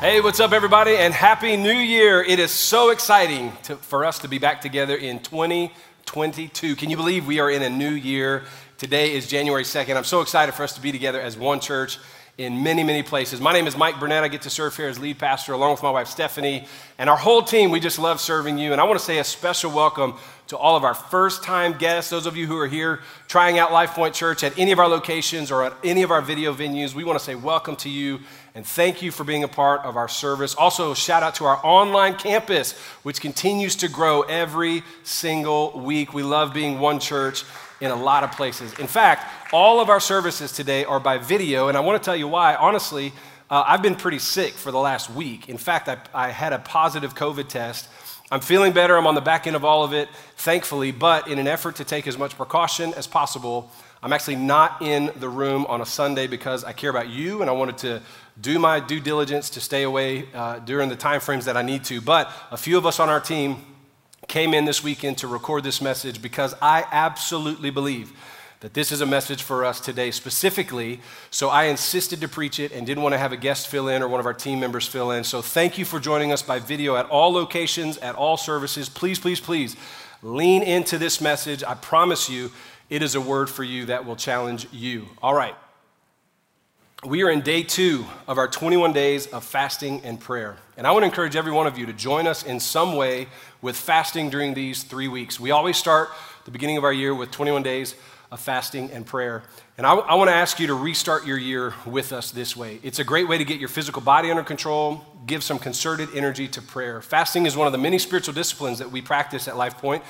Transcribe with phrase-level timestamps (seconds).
[0.00, 2.22] Hey, what's up, everybody, and Happy New Year.
[2.22, 6.76] It is so exciting to, for us to be back together in 2022.
[6.76, 8.44] Can you believe we are in a new year?
[8.76, 9.96] Today is January 2nd.
[9.96, 11.98] I'm so excited for us to be together as one church
[12.38, 13.40] in many, many places.
[13.40, 14.22] My name is Mike Burnett.
[14.22, 16.68] I get to serve here as lead pastor along with my wife Stephanie.
[16.96, 18.70] And our whole team, we just love serving you.
[18.70, 20.14] And I want to say a special welcome
[20.46, 23.72] to all of our first time guests, those of you who are here trying out
[23.72, 26.94] Life Point Church at any of our locations or at any of our video venues.
[26.94, 28.20] We want to say welcome to you
[28.54, 30.54] and thank you for being a part of our service.
[30.54, 36.14] Also, shout out to our online campus, which continues to grow every single week.
[36.14, 37.42] We love being one church
[37.80, 38.72] in a lot of places.
[38.78, 42.16] In fact, all of our services today are by video, and I want to tell
[42.16, 42.54] you why.
[42.54, 43.12] Honestly,
[43.50, 45.48] uh, I've been pretty sick for the last week.
[45.48, 47.88] In fact, I, I had a positive COVID test.
[48.30, 48.96] I'm feeling better.
[48.96, 50.90] I'm on the back end of all of it, thankfully.
[50.90, 53.70] But in an effort to take as much precaution as possible,
[54.02, 57.48] I'm actually not in the room on a Sunday because I care about you and
[57.48, 58.02] I wanted to
[58.40, 61.84] do my due diligence to stay away uh, during the time frames that I need
[61.84, 62.00] to.
[62.00, 63.64] But a few of us on our team
[64.28, 68.12] came in this weekend to record this message because I absolutely believe
[68.60, 71.00] that this is a message for us today specifically.
[71.30, 74.02] So I insisted to preach it and didn't want to have a guest fill in
[74.02, 75.24] or one of our team members fill in.
[75.24, 78.88] So thank you for joining us by video at all locations, at all services.
[78.88, 79.76] Please, please, please
[80.22, 81.62] lean into this message.
[81.62, 82.50] I promise you,
[82.90, 85.06] it is a word for you that will challenge you.
[85.22, 85.54] All right.
[87.04, 90.56] We are in day two of our 21 days of fasting and prayer.
[90.76, 93.28] And I want to encourage every one of you to join us in some way
[93.62, 95.38] with fasting during these three weeks.
[95.38, 96.08] We always start
[96.44, 97.94] the beginning of our year with 21 days
[98.32, 99.44] of fasting and prayer.
[99.76, 102.80] And I, I want to ask you to restart your year with us this way.
[102.82, 106.48] It's a great way to get your physical body under control, give some concerted energy
[106.48, 107.00] to prayer.
[107.00, 110.02] Fasting is one of the many spiritual disciplines that we practice at Life Point,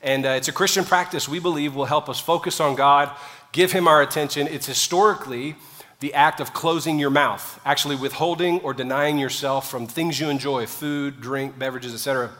[0.00, 3.10] And uh, it's a Christian practice we believe will help us focus on God,
[3.50, 4.46] give Him our attention.
[4.46, 5.56] It's historically
[6.00, 10.66] the act of closing your mouth, actually withholding or denying yourself from things you enjoy,
[10.66, 12.30] food, drink, beverages, etc.,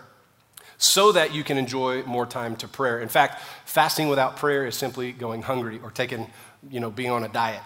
[0.78, 3.00] so that you can enjoy more time to prayer.
[3.00, 6.30] In fact, fasting without prayer is simply going hungry or taking,
[6.70, 7.62] you know, being on a diet.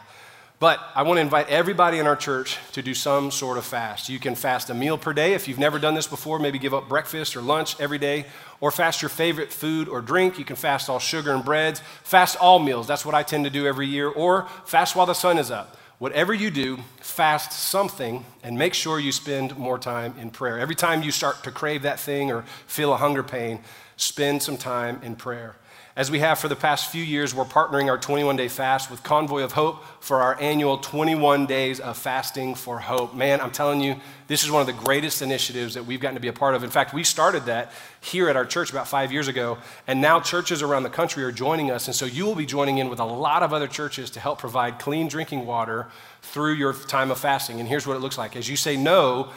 [0.60, 4.10] But I want to invite everybody in our church to do some sort of fast.
[4.10, 6.74] You can fast a meal per day if you've never done this before, maybe give
[6.74, 8.26] up breakfast or lunch every day,
[8.60, 10.38] or fast your favorite food or drink.
[10.38, 12.86] You can fast all sugar and breads, fast all meals.
[12.86, 15.78] That's what I tend to do every year, or fast while the sun is up.
[16.00, 20.58] Whatever you do, fast something and make sure you spend more time in prayer.
[20.58, 23.60] Every time you start to crave that thing or feel a hunger pain,
[23.98, 25.56] spend some time in prayer.
[25.96, 29.02] As we have for the past few years, we're partnering our 21 day fast with
[29.02, 33.12] Convoy of Hope for our annual 21 days of fasting for hope.
[33.12, 33.96] Man, I'm telling you,
[34.28, 36.62] this is one of the greatest initiatives that we've gotten to be a part of.
[36.62, 39.58] In fact, we started that here at our church about five years ago,
[39.88, 41.88] and now churches around the country are joining us.
[41.88, 44.38] And so you will be joining in with a lot of other churches to help
[44.38, 45.88] provide clean drinking water
[46.22, 47.58] through your time of fasting.
[47.58, 49.30] And here's what it looks like as you say no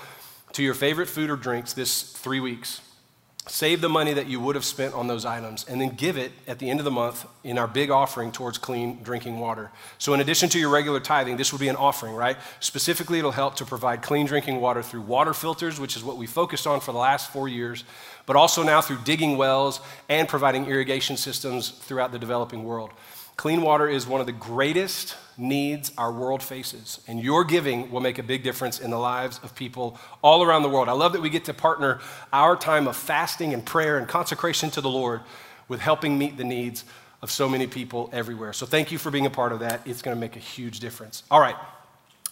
[0.51, 2.79] to your favorite food or drinks this three weeks
[3.47, 6.31] Save the money that you would have spent on those items and then give it
[6.47, 9.69] at the end of the month in our big offering towards clean drinking water.
[9.97, 12.37] So, in addition to your regular tithing, this will be an offering, right?
[12.61, 16.25] Specifically, it'll help to provide clean drinking water through water filters, which is what we
[16.25, 17.83] focused on for the last four years,
[18.25, 22.91] but also now through digging wells and providing irrigation systems throughout the developing world.
[23.35, 28.01] Clean water is one of the greatest needs our world faces, and your giving will
[28.01, 30.87] make a big difference in the lives of people all around the world.
[30.87, 31.99] I love that we get to partner
[32.31, 35.21] our time of fasting and prayer and consecration to the Lord
[35.67, 36.85] with helping meet the needs
[37.23, 38.53] of so many people everywhere.
[38.53, 39.81] So, thank you for being a part of that.
[39.85, 41.23] It's going to make a huge difference.
[41.31, 41.55] All right,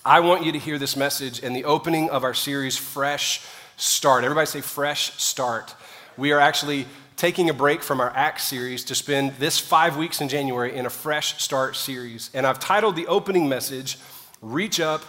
[0.06, 3.41] I want you to hear this message in the opening of our series, Fresh
[3.78, 4.23] Start.
[4.23, 5.73] Everybody say, Fresh Start.
[6.18, 6.85] We are actually
[7.21, 10.87] taking a break from our Acts series to spend this five weeks in January in
[10.87, 12.31] a fresh start series.
[12.33, 13.99] And I've titled the opening message,
[14.41, 15.03] Reach Up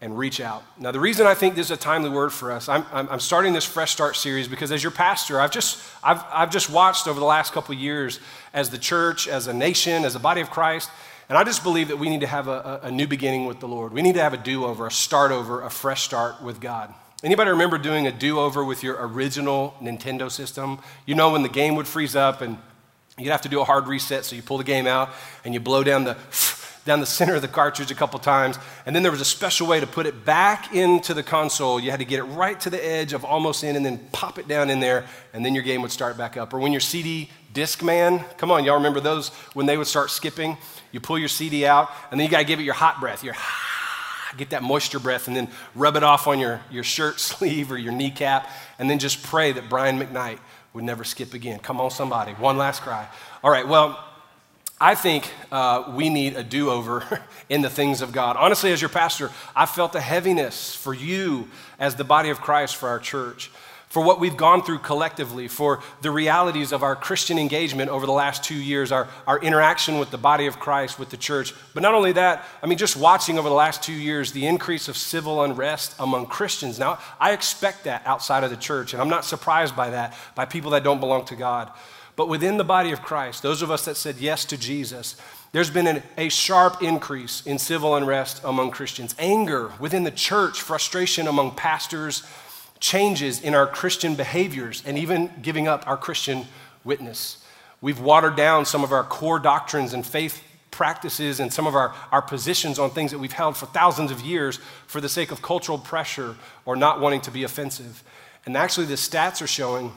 [0.00, 0.64] and Reach Out.
[0.76, 3.52] Now, the reason I think this is a timely word for us, I'm, I'm, starting
[3.52, 7.20] this fresh start series because as your pastor, I've just, I've, I've just watched over
[7.20, 8.18] the last couple years
[8.52, 10.90] as the church, as a nation, as a body of Christ.
[11.28, 13.60] And I just believe that we need to have a, a, a new beginning with
[13.60, 13.92] the Lord.
[13.92, 16.92] We need to have a do over, a start over, a fresh start with God.
[17.24, 20.80] Anybody remember doing a do-over with your original Nintendo system?
[21.06, 22.58] You know when the game would freeze up and
[23.16, 25.10] you'd have to do a hard reset, so you pull the game out
[25.44, 26.16] and you blow down the
[26.84, 29.68] down the center of the cartridge a couple times, and then there was a special
[29.68, 31.78] way to put it back into the console.
[31.78, 34.36] You had to get it right to the edge of almost in and then pop
[34.36, 36.52] it down in there, and then your game would start back up.
[36.52, 40.56] Or when your CD Discman, come on, y'all remember those when they would start skipping?
[40.90, 43.22] You pull your CD out, and then you gotta give it your hot breath.
[43.22, 43.34] Your
[44.36, 47.78] get that moisture breath and then rub it off on your, your shirt sleeve or
[47.78, 48.48] your kneecap
[48.78, 50.38] and then just pray that Brian McKnight
[50.74, 51.58] would never skip again.
[51.58, 52.32] Come on, somebody.
[52.32, 53.06] One last cry.
[53.44, 54.02] All right, well,
[54.80, 58.36] I think uh, we need a do over in the things of God.
[58.36, 61.48] Honestly, as your pastor, I felt a heaviness for you
[61.78, 63.50] as the body of Christ for our church
[63.92, 68.12] for what we've gone through collectively, for the realities of our Christian engagement over the
[68.12, 71.52] last two years, our, our interaction with the body of Christ, with the church.
[71.74, 74.88] But not only that, I mean, just watching over the last two years the increase
[74.88, 76.78] of civil unrest among Christians.
[76.78, 80.46] Now, I expect that outside of the church, and I'm not surprised by that, by
[80.46, 81.70] people that don't belong to God.
[82.16, 85.16] But within the body of Christ, those of us that said yes to Jesus,
[85.52, 90.62] there's been an, a sharp increase in civil unrest among Christians, anger within the church,
[90.62, 92.22] frustration among pastors
[92.82, 96.46] changes in our Christian behaviors and even giving up our Christian
[96.82, 97.38] witness.
[97.80, 100.42] We've watered down some of our core doctrines and faith
[100.72, 104.20] practices and some of our, our positions on things that we've held for thousands of
[104.20, 104.58] years
[104.88, 106.34] for the sake of cultural pressure
[106.64, 108.02] or not wanting to be offensive.
[108.46, 109.92] And actually, the stats are showing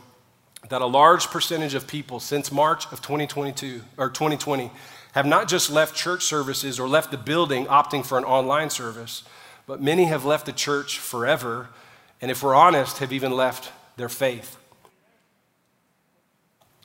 [0.70, 4.70] that a large percentage of people since March of 2022 or 2020
[5.14, 9.24] have not just left church services or left the building opting for an online service,
[9.66, 11.70] but many have left the church forever
[12.22, 14.58] and if we're honest, have even left their faith.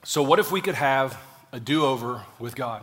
[0.05, 1.21] So, what if we could have
[1.53, 2.83] a do over with God?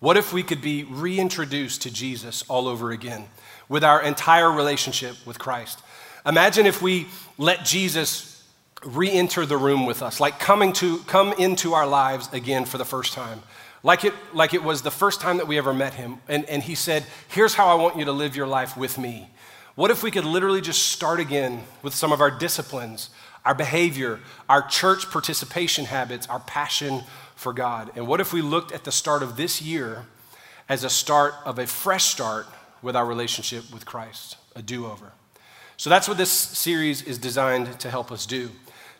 [0.00, 3.26] What if we could be reintroduced to Jesus all over again
[3.68, 5.80] with our entire relationship with Christ?
[6.26, 7.06] Imagine if we
[7.38, 8.44] let Jesus
[8.84, 12.78] re enter the room with us, like coming to come into our lives again for
[12.78, 13.42] the first time.
[13.84, 16.18] Like it, like it was the first time that we ever met him.
[16.28, 19.28] And, and he said, Here's how I want you to live your life with me.
[19.74, 23.08] What if we could literally just start again with some of our disciplines,
[23.42, 27.04] our behavior, our church participation habits, our passion
[27.36, 27.90] for God?
[27.96, 30.04] And what if we looked at the start of this year
[30.68, 32.46] as a start of a fresh start
[32.82, 35.12] with our relationship with Christ, a do over?
[35.78, 38.50] So that's what this series is designed to help us do.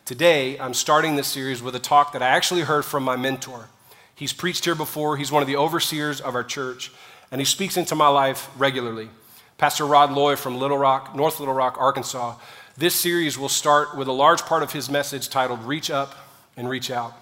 [0.05, 3.69] Today, I'm starting this series with a talk that I actually heard from my mentor.
[4.15, 6.91] He's preached here before, he's one of the overseers of our church,
[7.31, 9.09] and he speaks into my life regularly.
[9.57, 12.35] Pastor Rod Loy from Little Rock, North Little Rock, Arkansas.
[12.75, 16.15] This series will start with a large part of his message titled Reach Up
[16.57, 17.13] and Reach Out.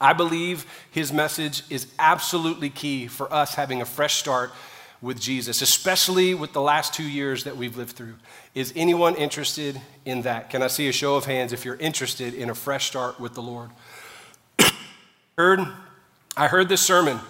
[0.00, 4.50] I believe his message is absolutely key for us having a fresh start
[5.00, 8.14] with Jesus, especially with the last two years that we've lived through.
[8.54, 10.50] Is anyone interested in that?
[10.50, 13.34] Can I see a show of hands if you're interested in a fresh start with
[13.34, 13.70] the Lord?
[15.38, 15.60] heard,
[16.36, 17.20] I heard this sermon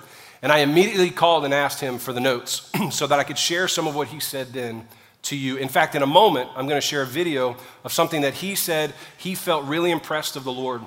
[0.43, 3.69] and I immediately called and asked him for the notes so that I could share
[3.69, 4.87] some of what he said then
[5.23, 5.57] to you.
[5.57, 8.55] In fact, in a moment, I'm going to share a video of something that he
[8.55, 10.83] said he felt really impressed of the Lord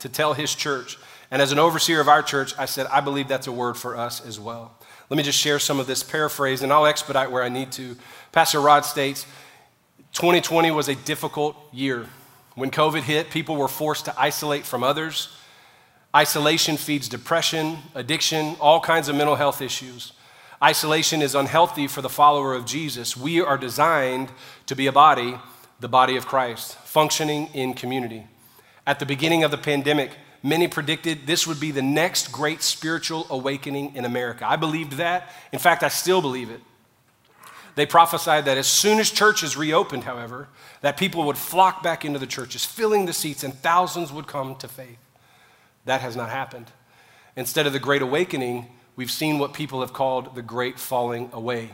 [0.00, 0.98] to tell his church.
[1.30, 3.96] And as an overseer of our church, I said, I believe that's a word for
[3.96, 4.76] us as well.
[5.08, 7.96] Let me just share some of this paraphrase, and I'll expedite where I need to.
[8.32, 9.24] Pastor Rod states
[10.12, 12.06] 2020 was a difficult year.
[12.54, 15.36] When COVID hit, people were forced to isolate from others.
[16.14, 20.12] Isolation feeds depression, addiction, all kinds of mental health issues.
[20.62, 23.16] Isolation is unhealthy for the follower of Jesus.
[23.16, 24.30] We are designed
[24.66, 25.38] to be a body,
[25.80, 28.26] the body of Christ, functioning in community.
[28.86, 30.12] At the beginning of the pandemic,
[30.42, 34.48] many predicted this would be the next great spiritual awakening in America.
[34.48, 35.30] I believed that.
[35.52, 36.60] In fact, I still believe it.
[37.74, 40.48] They prophesied that as soon as churches reopened, however,
[40.80, 44.56] that people would flock back into the churches, filling the seats, and thousands would come
[44.56, 44.96] to faith.
[45.86, 46.70] That has not happened.
[47.36, 48.66] Instead of the Great Awakening,
[48.96, 51.70] we've seen what people have called the Great Falling Away.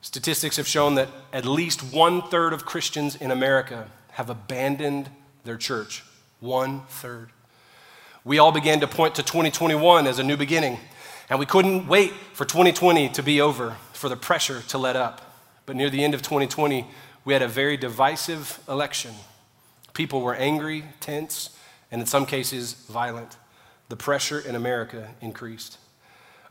[0.00, 5.08] Statistics have shown that at least one third of Christians in America have abandoned
[5.44, 6.04] their church.
[6.40, 7.30] One third.
[8.24, 10.78] We all began to point to 2021 as a new beginning,
[11.28, 15.20] and we couldn't wait for 2020 to be over, for the pressure to let up.
[15.66, 16.86] But near the end of 2020,
[17.24, 19.14] we had a very divisive election.
[19.92, 21.50] People were angry, tense,
[21.94, 23.36] and in some cases, violent.
[23.88, 25.78] The pressure in America increased.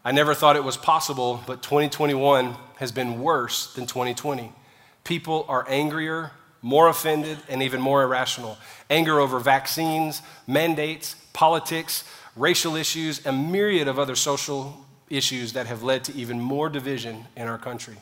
[0.06, 4.54] I never thought it was possible, but 2021 has been worse than 2020.
[5.04, 6.32] People are angrier,
[6.62, 8.58] more offended, and even more irrational.
[8.90, 12.06] Anger over vaccines, mandates, politics,
[12.38, 17.26] racial issues, a myriad of other social issues that have led to even more division
[17.36, 17.98] in our country.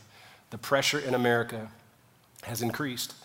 [0.51, 1.71] The pressure in America
[2.43, 3.15] has increased.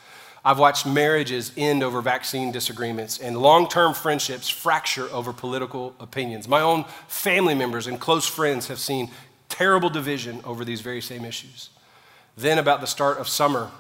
[0.46, 6.46] I've watched marriages end over vaccine disagreements and long term friendships fracture over political opinions.
[6.46, 9.10] My own family members and close friends have seen
[9.48, 11.70] terrible division over these very same issues.
[12.36, 13.72] Then, about the start of summer,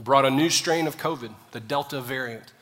[0.00, 2.52] brought a new strain of COVID, the Delta variant.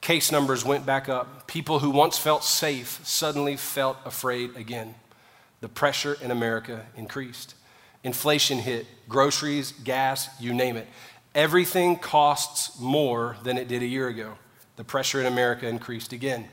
[0.00, 1.48] Case numbers went back up.
[1.48, 4.94] People who once felt safe suddenly felt afraid again.
[5.60, 7.56] The pressure in America increased.
[8.04, 10.86] Inflation hit, groceries, gas, you name it.
[11.34, 14.34] Everything costs more than it did a year ago.
[14.76, 16.48] The pressure in America increased again.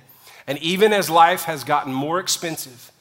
[0.45, 2.91] And even as life has gotten more expensive,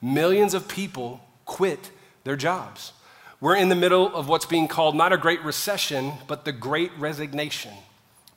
[0.00, 1.90] millions of people quit
[2.24, 2.92] their jobs.
[3.40, 6.90] We're in the middle of what's being called not a great recession, but the great
[6.98, 7.72] resignation.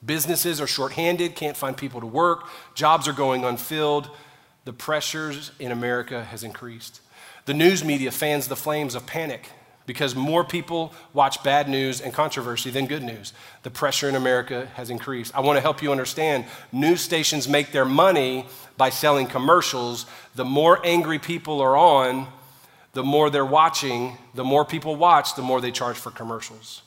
[0.04, 4.10] Businesses are shorthanded, can't find people to work, jobs are going unfilled.
[4.66, 7.00] The pressures in America has increased.
[7.46, 9.48] The news media fans the flames of panic
[9.86, 13.32] because more people watch bad news and controversy than good news.
[13.62, 15.34] The pressure in America has increased.
[15.34, 18.46] I want to help you understand news stations make their money
[18.76, 20.06] by selling commercials.
[20.34, 22.28] The more angry people are on,
[22.92, 26.82] the more they're watching, the more people watch, the more they charge for commercials.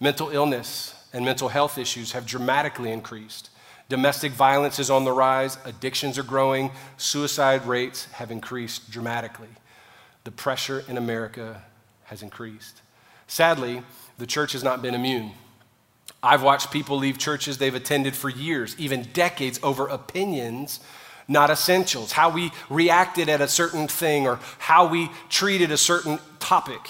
[0.00, 3.50] Mental illness and mental health issues have dramatically increased.
[3.88, 9.48] Domestic violence is on the rise, addictions are growing, suicide rates have increased dramatically.
[10.24, 11.62] The pressure in America
[12.04, 12.82] has increased.
[13.26, 13.82] Sadly,
[14.18, 15.32] the church has not been immune.
[16.22, 20.80] I've watched people leave churches they've attended for years, even decades, over opinions,
[21.28, 22.12] not essentials.
[22.12, 26.80] How we reacted at a certain thing or how we treated a certain topic,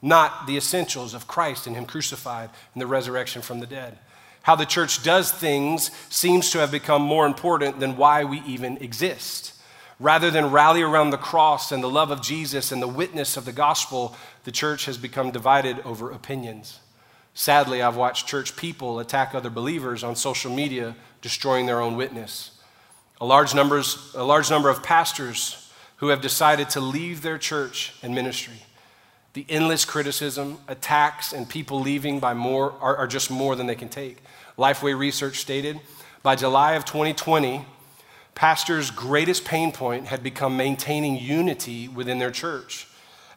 [0.00, 3.98] not the essentials of Christ and Him crucified and the resurrection from the dead.
[4.42, 8.76] How the church does things seems to have become more important than why we even
[8.78, 9.54] exist.
[10.02, 13.44] Rather than rally around the cross and the love of Jesus and the witness of
[13.44, 16.80] the gospel, the church has become divided over opinions.
[17.34, 22.58] Sadly, I've watched church people attack other believers on social media, destroying their own witness.
[23.20, 27.94] A large, numbers, a large number of pastors who have decided to leave their church
[28.02, 28.64] and ministry.
[29.34, 33.76] The endless criticism, attacks, and people leaving by more are, are just more than they
[33.76, 34.18] can take.
[34.58, 35.78] Lifeway Research stated
[36.24, 37.64] by July of 2020,
[38.34, 42.88] pastors' greatest pain point had become maintaining unity within their church.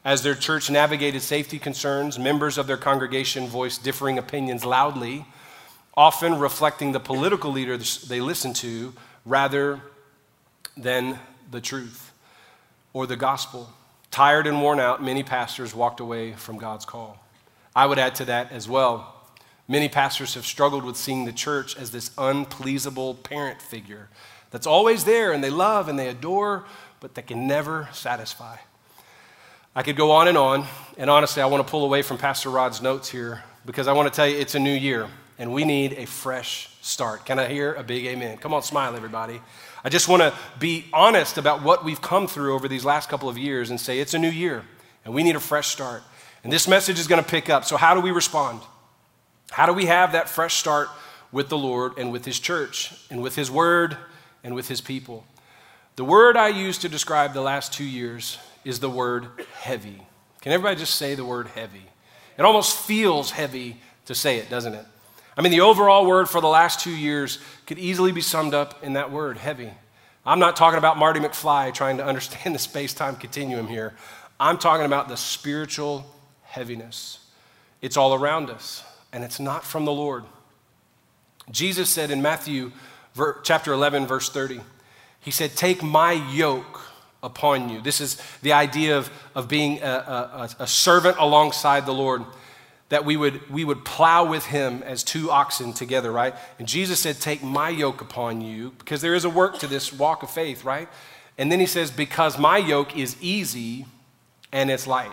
[0.04, 5.26] As their church navigated safety concerns, members of their congregation voiced differing opinions loudly,
[5.98, 8.94] often reflecting the political leaders they listened to
[9.26, 9.82] rather
[10.78, 12.12] than the truth
[12.94, 13.70] or the gospel.
[14.12, 17.18] Tired and worn out, many pastors walked away from God's call.
[17.76, 19.14] I would add to that as well.
[19.68, 24.10] Many pastors have struggled with seeing the church as this unpleasable parent figure
[24.52, 26.66] that's always there and they love and they adore,
[27.00, 28.58] but that can never satisfy.
[29.76, 30.66] I could go on and on,
[30.98, 34.12] and honestly, I want to pull away from Pastor Rod's notes here because I want
[34.12, 37.26] to tell you it's a new year and we need a fresh start.
[37.26, 38.38] Can I hear a big amen?
[38.38, 39.42] Come on, smile, everybody.
[39.84, 43.28] I just want to be honest about what we've come through over these last couple
[43.28, 44.64] of years and say it's a new year
[45.04, 46.04] and we need a fresh start.
[46.44, 47.66] And this message is going to pick up.
[47.66, 48.62] So, how do we respond?
[49.52, 50.90] How do we have that fresh start
[51.32, 53.98] with the Lord and with His church and with His word
[54.46, 55.26] and with his people.
[55.96, 59.28] The word I use to describe the last two years is the word
[59.60, 60.02] heavy.
[60.42, 61.82] Can everybody just say the word heavy?
[62.38, 64.86] It almost feels heavy to say it, doesn't it?
[65.36, 68.84] I mean, the overall word for the last two years could easily be summed up
[68.84, 69.72] in that word, heavy.
[70.26, 73.96] I'm not talking about Marty McFly trying to understand the space time continuum here.
[74.40, 76.06] I'm talking about the spiritual
[76.44, 77.20] heaviness.
[77.82, 80.24] It's all around us, and it's not from the Lord.
[81.52, 82.72] Jesus said in Matthew
[83.44, 84.62] chapter 11, verse 30.
[85.20, 86.82] He said, Take my yoke
[87.24, 87.82] upon you.
[87.82, 92.24] This is the idea of, of being a, a, a servant alongside the Lord,
[92.90, 96.36] that we would, we would plow with him as two oxen together, right?
[96.60, 99.92] And Jesus said, Take my yoke upon you, because there is a work to this
[99.92, 100.88] walk of faith, right?
[101.38, 103.86] And then he says, Because my yoke is easy
[104.52, 105.12] and it's light.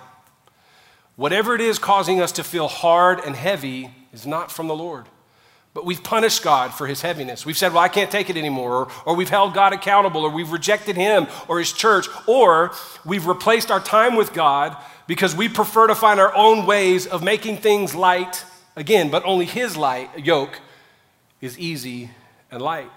[1.16, 5.06] Whatever it is causing us to feel hard and heavy is not from the Lord.
[5.75, 7.47] But we've punished God for his heaviness.
[7.47, 8.73] We've said, well, I can't take it anymore.
[8.73, 12.73] Or, or, we've held God accountable, or we've rejected him or his church, or
[13.07, 14.76] we've replaced our time with God
[15.07, 18.45] because we prefer to find our own ways of making things light
[18.76, 20.61] again, but only his light yoke
[21.41, 22.11] is easy
[22.50, 22.91] and light.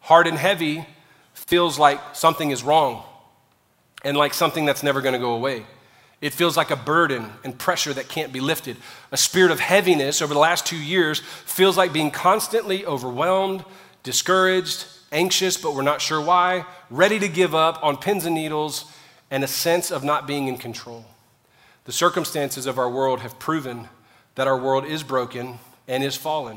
[0.00, 0.86] Hard and heavy
[1.32, 3.02] feels like something is wrong
[4.04, 5.66] and like something that's never going to go away.
[6.24, 8.78] It feels like a burden and pressure that can't be lifted.
[9.12, 13.62] A spirit of heaviness over the last two years feels like being constantly overwhelmed,
[14.02, 18.90] discouraged, anxious, but we're not sure why, ready to give up on pins and needles,
[19.30, 21.04] and a sense of not being in control.
[21.84, 23.88] The circumstances of our world have proven
[24.34, 26.56] that our world is broken and is fallen.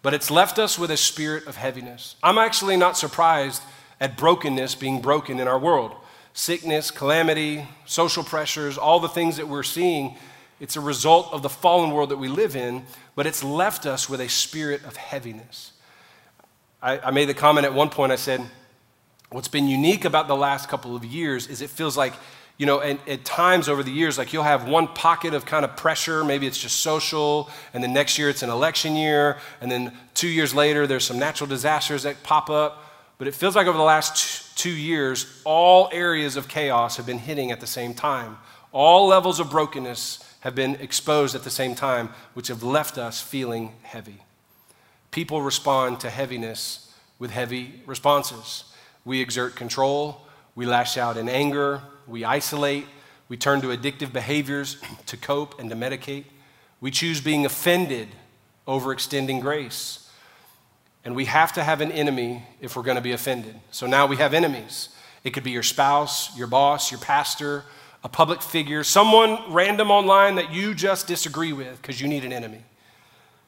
[0.00, 2.16] But it's left us with a spirit of heaviness.
[2.22, 3.60] I'm actually not surprised
[4.00, 5.96] at brokenness being broken in our world
[6.32, 10.16] sickness, calamity, social pressures, all the things that we're seeing,
[10.60, 12.84] it's a result of the fallen world that we live in,
[13.14, 15.72] but it's left us with a spirit of heaviness.
[16.82, 18.42] I, I made the comment at one point, I said,
[19.30, 22.14] What's been unique about the last couple of years is it feels like,
[22.58, 25.64] you know, and at times over the years, like you'll have one pocket of kind
[25.64, 26.24] of pressure.
[26.24, 30.26] Maybe it's just social, and then next year it's an election year, and then two
[30.26, 32.89] years later there's some natural disasters that pop up.
[33.20, 37.18] But it feels like over the last two years, all areas of chaos have been
[37.18, 38.38] hitting at the same time.
[38.72, 43.20] All levels of brokenness have been exposed at the same time, which have left us
[43.20, 44.22] feeling heavy.
[45.10, 48.64] People respond to heaviness with heavy responses.
[49.04, 50.22] We exert control,
[50.54, 52.86] we lash out in anger, we isolate,
[53.28, 56.24] we turn to addictive behaviors to cope and to medicate.
[56.80, 58.08] We choose being offended
[58.66, 60.09] over extending grace.
[61.04, 63.54] And we have to have an enemy if we're going to be offended.
[63.70, 64.90] So now we have enemies.
[65.24, 67.64] It could be your spouse, your boss, your pastor,
[68.02, 72.32] a public figure, someone random online that you just disagree with because you need an
[72.32, 72.64] enemy.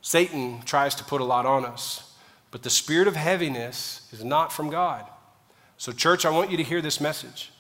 [0.02, 2.14] Satan tries to put a lot on us,
[2.50, 5.04] but the spirit of heaviness is not from God.
[5.78, 7.52] So, church, I want you to hear this message.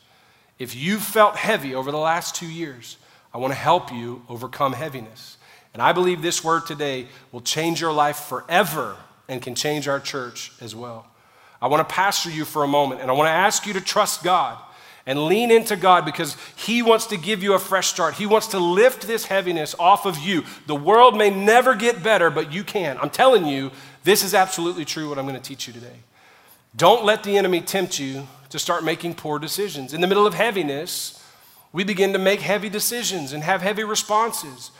[0.58, 2.98] If you've felt heavy over the last two years,
[3.32, 5.38] I want to help you overcome heaviness.
[5.72, 8.96] And I believe this word today will change your life forever
[9.28, 11.06] and can change our church as well.
[11.60, 13.80] I want to pastor you for a moment, and I want to ask you to
[13.80, 14.58] trust God
[15.06, 18.14] and lean into God because He wants to give you a fresh start.
[18.14, 20.44] He wants to lift this heaviness off of you.
[20.66, 22.98] The world may never get better, but you can.
[22.98, 23.70] I'm telling you,
[24.04, 26.00] this is absolutely true what I'm going to teach you today.
[26.74, 29.92] Don't let the enemy tempt you to start making poor decisions.
[29.94, 31.22] In the middle of heaviness,
[31.72, 34.70] we begin to make heavy decisions and have heavy responses.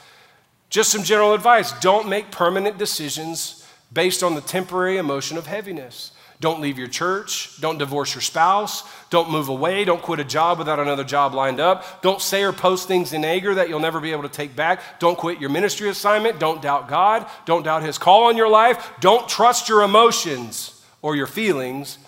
[0.68, 3.61] Just some general advice don't make permanent decisions
[3.92, 6.12] based on the temporary emotion of heaviness.
[6.40, 7.60] Don't leave your church.
[7.60, 8.82] Don't divorce your spouse.
[9.10, 9.84] Don't move away.
[9.84, 12.02] Don't quit a job without another job lined up.
[12.02, 14.98] Don't say or post things in anger that you'll never be able to take back.
[14.98, 16.40] Don't quit your ministry assignment.
[16.40, 17.28] Don't doubt God.
[17.44, 18.92] Don't doubt His call on your life.
[18.98, 21.98] Don't trust your emotions or your feelings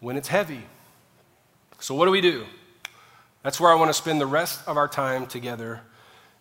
[0.00, 0.62] when it's heavy.
[1.78, 2.44] So, what do we do?
[3.42, 5.80] That's where I want to spend the rest of our time together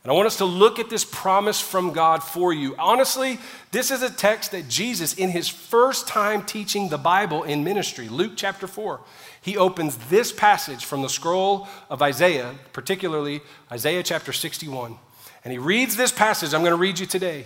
[0.04, 2.76] and I want us to look at this promise from God for you.
[2.80, 3.38] Honestly,
[3.72, 8.10] this is a text that Jesus, in his first time teaching the Bible in ministry,
[8.10, 9.00] Luke chapter 4,
[9.42, 13.42] he opens this passage from the scroll of Isaiah, particularly
[13.72, 14.98] Isaiah chapter 61.
[15.44, 17.46] And he reads this passage I'm going to read you today.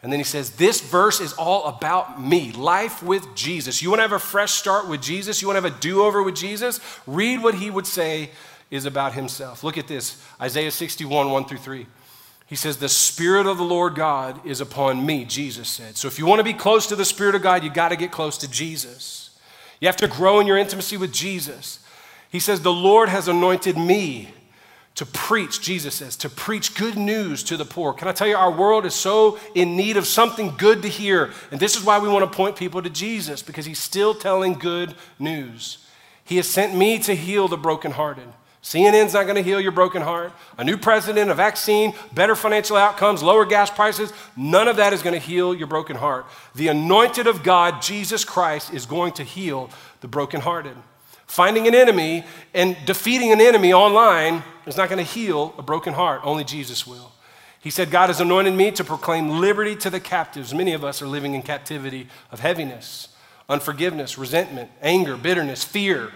[0.00, 3.82] And then he says, This verse is all about me, life with Jesus.
[3.82, 5.42] You want to have a fresh start with Jesus?
[5.42, 6.78] You want to have a do over with Jesus?
[7.08, 8.30] Read what he would say
[8.70, 9.64] is about himself.
[9.64, 11.86] Look at this Isaiah 61, 1 through 3.
[12.46, 15.96] He says, The Spirit of the Lord God is upon me, Jesus said.
[15.96, 17.96] So if you want to be close to the Spirit of God, you got to
[17.96, 19.38] get close to Jesus.
[19.80, 21.80] You have to grow in your intimacy with Jesus.
[22.30, 24.32] He says, The Lord has anointed me
[24.94, 27.92] to preach, Jesus says, to preach good news to the poor.
[27.92, 31.30] Can I tell you, our world is so in need of something good to hear.
[31.52, 34.54] And this is why we want to point people to Jesus, because he's still telling
[34.54, 35.86] good news.
[36.24, 38.26] He has sent me to heal the brokenhearted
[38.62, 40.32] CNN's not going to heal your broken heart.
[40.58, 45.02] A new president, a vaccine, better financial outcomes, lower gas prices, none of that is
[45.02, 46.26] going to heal your broken heart.
[46.54, 50.76] The anointed of God, Jesus Christ, is going to heal the brokenhearted.
[51.26, 55.92] Finding an enemy and defeating an enemy online is not going to heal a broken
[55.92, 56.22] heart.
[56.24, 57.12] Only Jesus will.
[57.60, 60.54] He said, God has anointed me to proclaim liberty to the captives.
[60.54, 63.08] Many of us are living in captivity of heaviness,
[63.48, 66.12] unforgiveness, resentment, anger, bitterness, fear.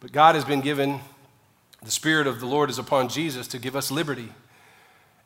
[0.00, 1.00] But God has been given
[1.82, 4.30] the Spirit of the Lord is upon Jesus to give us liberty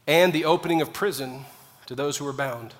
[0.06, 1.44] and the opening of prison
[1.86, 2.74] to those who are bound.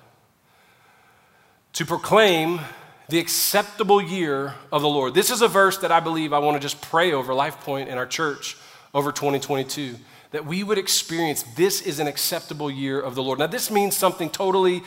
[1.73, 2.61] To proclaim
[3.09, 5.13] the acceptable year of the Lord.
[5.13, 7.89] This is a verse that I believe I want to just pray over Life Point
[7.89, 8.57] in our church
[8.93, 9.95] over 2022
[10.31, 13.39] that we would experience this is an acceptable year of the Lord.
[13.39, 14.83] Now, this means something totally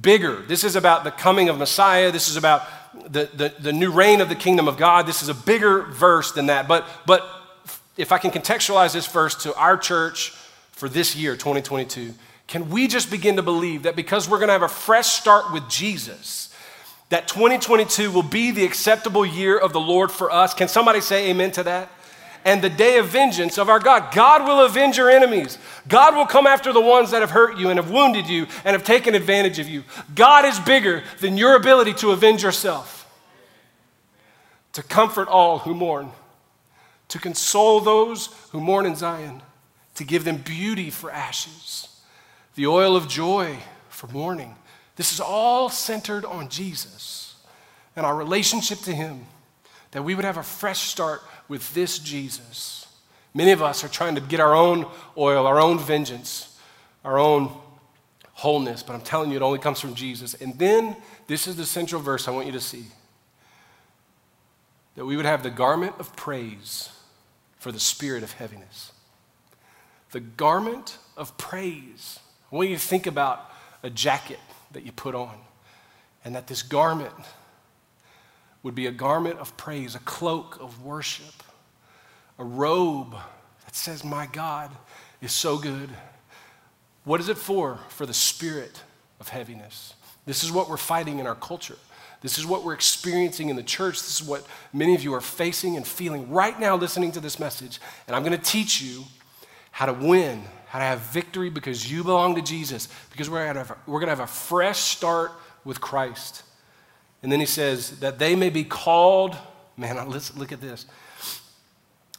[0.00, 0.42] bigger.
[0.42, 2.10] This is about the coming of Messiah.
[2.10, 2.62] This is about
[3.08, 5.06] the, the, the new reign of the kingdom of God.
[5.06, 6.66] This is a bigger verse than that.
[6.66, 7.39] But, but
[7.96, 10.30] if I can contextualize this verse to our church
[10.72, 12.14] for this year, 2022,
[12.46, 15.52] can we just begin to believe that because we're going to have a fresh start
[15.52, 16.54] with Jesus,
[17.10, 20.54] that 2022 will be the acceptable year of the Lord for us?
[20.54, 21.90] Can somebody say amen to that?
[22.44, 24.14] and the day of vengeance of our God.
[24.14, 25.58] God will avenge your enemies.
[25.88, 28.72] God will come after the ones that have hurt you and have wounded you and
[28.72, 29.84] have taken advantage of you.
[30.14, 33.06] God is bigger than your ability to avenge yourself,
[34.72, 36.12] to comfort all who mourn
[37.10, 39.42] to console those who mourn in Zion,
[39.96, 41.88] to give them beauty for ashes,
[42.54, 44.56] the oil of joy for mourning.
[44.96, 47.34] This is all centered on Jesus
[47.96, 49.26] and our relationship to Him,
[49.90, 52.86] that we would have a fresh start with this Jesus.
[53.34, 54.86] Many of us are trying to get our own
[55.18, 56.58] oil, our own vengeance,
[57.04, 57.52] our own
[58.34, 60.34] wholeness, but I'm telling you, it only comes from Jesus.
[60.34, 60.96] And then,
[61.26, 62.84] this is the central verse I want you to see
[64.94, 66.90] that we would have the garment of praise
[67.60, 68.90] for the spirit of heaviness.
[70.10, 72.18] The garment of praise.
[72.48, 73.48] When you to think about
[73.84, 74.40] a jacket
[74.72, 75.36] that you put on,
[76.24, 77.14] and that this garment
[78.62, 81.42] would be a garment of praise, a cloak of worship,
[82.38, 83.14] a robe
[83.64, 84.70] that says, My God
[85.20, 85.90] is so good.
[87.04, 87.78] What is it for?
[87.90, 88.82] For the spirit
[89.20, 89.94] of heaviness.
[90.26, 91.76] This is what we're fighting in our culture.
[92.20, 93.94] This is what we're experiencing in the church.
[93.94, 97.38] This is what many of you are facing and feeling right now listening to this
[97.38, 97.80] message.
[98.06, 99.04] And I'm going to teach you
[99.70, 103.54] how to win, how to have victory because you belong to Jesus, because we're going
[103.54, 105.32] to have a, to have a fresh start
[105.64, 106.42] with Christ.
[107.22, 109.36] And then he says that they may be called,
[109.76, 110.86] man, look at this,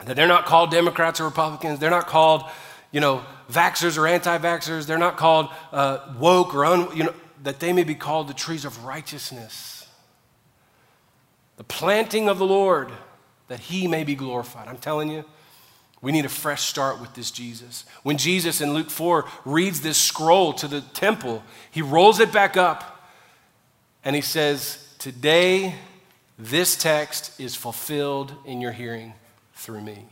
[0.05, 1.77] that they're not called Democrats or Republicans.
[1.79, 2.43] They're not called,
[2.91, 4.87] you know, vaxxers or anti vaxxers.
[4.87, 8.33] They're not called uh, woke or un, you know, that they may be called the
[8.33, 9.80] trees of righteousness.
[11.61, 12.91] The planting of the Lord,
[13.47, 14.67] that he may be glorified.
[14.67, 15.23] I'm telling you,
[16.01, 17.85] we need a fresh start with this Jesus.
[18.01, 22.57] When Jesus in Luke 4 reads this scroll to the temple, he rolls it back
[22.57, 23.07] up
[24.03, 25.75] and he says, Today,
[26.39, 29.13] this text is fulfilled in your hearing
[29.53, 30.07] through me.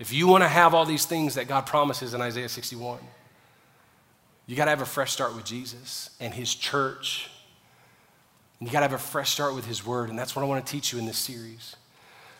[0.00, 2.98] If you want to have all these things that God promises in Isaiah 61,
[4.48, 7.30] you got to have a fresh start with Jesus and his church.
[8.60, 10.10] And you got to have a fresh start with his word.
[10.10, 11.76] And that's what I want to teach you in this series.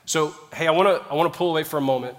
[0.04, 2.16] So, hey, I want to I want to pull away for a moment.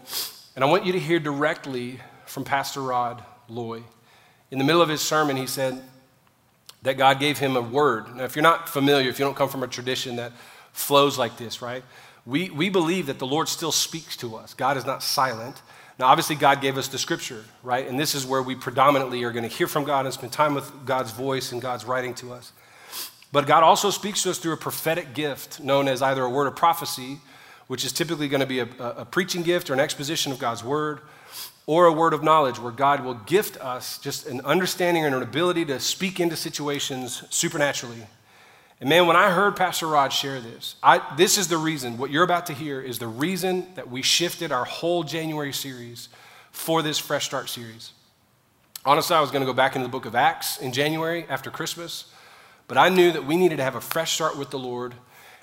[0.55, 3.83] And I want you to hear directly from Pastor Rod Loy.
[4.49, 5.81] In the middle of his sermon, he said
[6.81, 8.15] that God gave him a word.
[8.15, 10.33] Now, if you're not familiar, if you don't come from a tradition that
[10.73, 11.83] flows like this, right?
[12.25, 14.53] We, we believe that the Lord still speaks to us.
[14.53, 15.61] God is not silent.
[15.99, 17.87] Now, obviously, God gave us the scripture, right?
[17.87, 20.53] And this is where we predominantly are going to hear from God and spend time
[20.53, 22.51] with God's voice and God's writing to us.
[23.31, 26.47] But God also speaks to us through a prophetic gift known as either a word
[26.47, 27.19] of prophecy,
[27.67, 30.63] which is typically going to be a, a preaching gift or an exposition of God's
[30.63, 30.99] word,
[31.65, 35.23] or a word of knowledge where God will gift us just an understanding and an
[35.23, 38.07] ability to speak into situations supernaturally.
[38.81, 42.09] And man, when I heard Pastor Rod share this, I, this is the reason, what
[42.09, 46.09] you're about to hear is the reason that we shifted our whole January series
[46.51, 47.93] for this Fresh Start series.
[48.83, 51.51] Honestly, I was going to go back into the book of Acts in January after
[51.51, 52.11] Christmas,
[52.71, 54.95] but I knew that we needed to have a fresh start with the Lord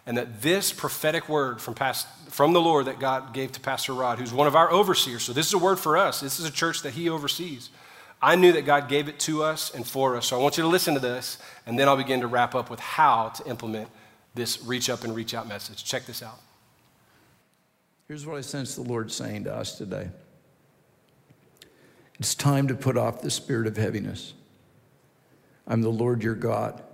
[0.07, 3.93] and that this prophetic word from, past, from the Lord that God gave to Pastor
[3.93, 6.47] Rod, who's one of our overseers, so this is a word for us, this is
[6.47, 7.69] a church that he oversees.
[8.23, 10.29] I knew that God gave it to us and for us.
[10.29, 11.37] So I want you to listen to this,
[11.67, 13.91] and then I'll begin to wrap up with how to implement
[14.35, 15.85] this reach up and reach out message.
[15.85, 16.41] Check this out.
[18.07, 20.09] Here's what I sense the Lord saying to us today
[22.19, 24.33] It's time to put off the spirit of heaviness.
[25.67, 26.85] I'm the Lord your God.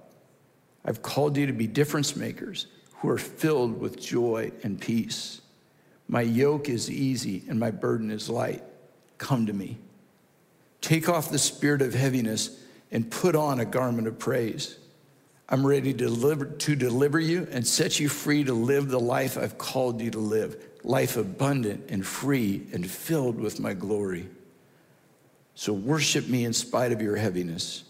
[0.84, 2.66] I've called you to be difference makers
[2.96, 5.40] who are filled with joy and peace.
[6.08, 8.62] My yoke is easy and my burden is light.
[9.18, 9.78] Come to me.
[10.80, 14.78] Take off the spirit of heaviness and put on a garment of praise.
[15.48, 19.36] I'm ready to deliver, to deliver you and set you free to live the life
[19.38, 24.28] I've called you to live life abundant and free and filled with my glory.
[25.54, 27.84] So worship me in spite of your heaviness.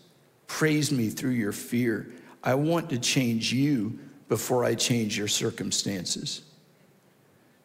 [0.46, 2.12] Praise me through your fear.
[2.44, 6.42] I want to change you before I change your circumstances.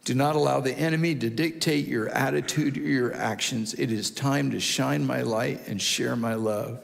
[0.05, 3.73] Do not allow the enemy to dictate your attitude or your actions.
[3.73, 6.83] It is time to shine my light and share my love.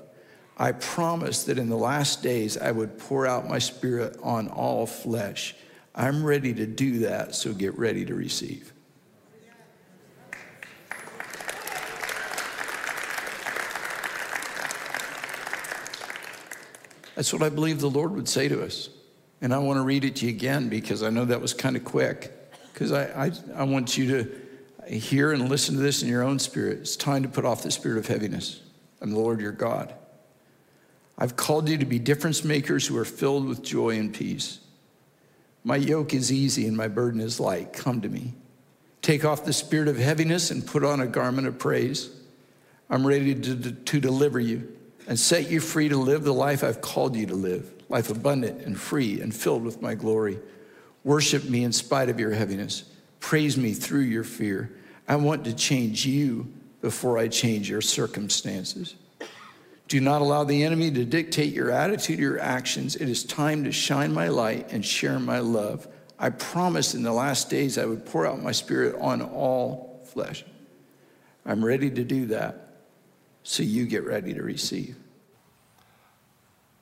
[0.58, 4.86] I promised that in the last days I would pour out my spirit on all
[4.86, 5.56] flesh.
[5.96, 8.74] I'm ready to do that, so get ready to receive.
[17.16, 18.90] That's what I believe the Lord would say to us.
[19.42, 21.76] And I want to read it to you again because I know that was kind
[21.76, 22.32] of quick
[22.74, 26.40] because I, I, I want you to hear and listen to this in your own
[26.40, 26.80] spirit.
[26.80, 28.62] It's time to put off the spirit of heaviness.
[29.02, 29.94] I'm the Lord your God.
[31.18, 34.60] I've called you to be difference makers who are filled with joy and peace.
[35.64, 37.74] My yoke is easy and my burden is light.
[37.74, 38.34] Come to me.
[39.02, 42.10] Take off the spirit of heaviness and put on a garment of praise.
[42.90, 44.76] I'm ready to, to, to deliver you
[45.08, 48.62] and set you free to live the life I've called you to live life abundant
[48.62, 50.40] and free and filled with my glory.
[51.04, 52.84] Worship me in spite of your heaviness.
[53.20, 54.72] Praise me through your fear.
[55.08, 58.96] I want to change you before I change your circumstances.
[59.88, 62.96] Do not allow the enemy to dictate your attitude your actions.
[62.96, 65.88] It is time to shine my light and share my love.
[66.18, 70.44] I promised in the last days I would pour out my spirit on all flesh.
[71.46, 72.65] I'm ready to do that,
[73.46, 74.96] so you get ready to receive.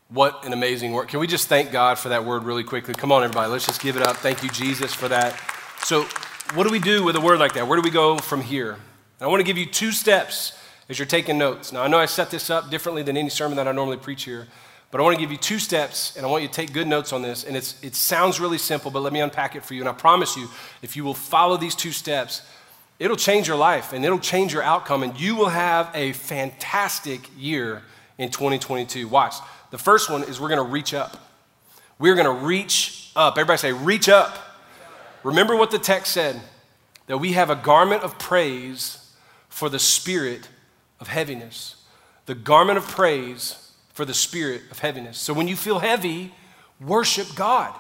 [0.08, 1.10] What an amazing word.
[1.10, 2.94] Can we just thank God for that word really quickly?
[2.94, 3.52] Come on, everybody.
[3.52, 4.16] Let's just give it up.
[4.18, 5.38] Thank you, Jesus, for that.
[5.84, 6.06] So,
[6.54, 7.68] what do we do with a word like that?
[7.68, 8.78] Where do we go from here?
[9.20, 11.74] I want to give you two steps as you're taking notes.
[11.74, 14.24] Now, I know I set this up differently than any sermon that I normally preach
[14.24, 14.48] here,
[14.90, 16.88] But I want to give you two steps, and I want you to take good
[16.88, 17.44] notes on this.
[17.44, 19.82] And it's, it sounds really simple, but let me unpack it for you.
[19.82, 20.48] And I promise you,
[20.82, 22.42] if you will follow these two steps,
[23.00, 27.30] it'll change your life and it'll change your outcome, and you will have a fantastic
[27.38, 27.84] year
[28.18, 29.08] in 2022.
[29.08, 29.36] Watch.
[29.72, 31.18] The first one is we're going to reach up.
[32.00, 33.38] We're going to reach up.
[33.38, 34.38] Everybody say, reach up.
[35.24, 36.40] Remember what the text said
[37.08, 39.14] that we have a garment of praise
[39.50, 40.50] for the spirit
[41.00, 41.76] of heaviness.
[42.26, 45.18] The garment of praise for the spirit of heaviness.
[45.18, 46.34] So when you feel heavy,
[46.80, 47.74] worship God.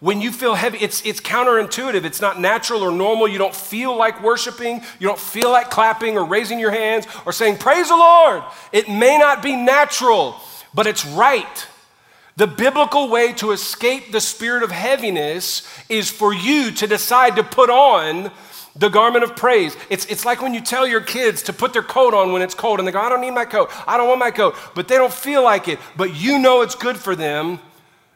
[0.00, 2.04] When you feel heavy, it's, it's counterintuitive.
[2.04, 3.26] It's not natural or normal.
[3.26, 4.82] You don't feel like worshiping.
[5.00, 8.44] You don't feel like clapping or raising your hands or saying, Praise the Lord.
[8.72, 10.36] It may not be natural,
[10.72, 11.66] but it's right.
[12.36, 17.42] The biblical way to escape the spirit of heaviness is for you to decide to
[17.42, 18.30] put on
[18.76, 19.76] the garment of praise.
[19.90, 22.54] It's, it's like when you tell your kids to put their coat on when it's
[22.54, 23.70] cold and they go, I don't need my coat.
[23.88, 24.54] I don't want my coat.
[24.76, 25.80] But they don't feel like it.
[25.96, 27.58] But you know it's good for them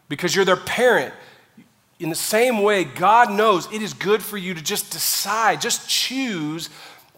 [0.09, 1.13] because you're their parent.
[2.03, 5.89] In the same way, God knows it is good for you to just decide, just
[5.89, 6.69] choose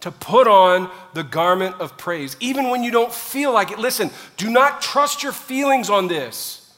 [0.01, 3.79] to put on the garment of praise, even when you don't feel like it.
[3.79, 6.71] Listen, do not trust your feelings on this.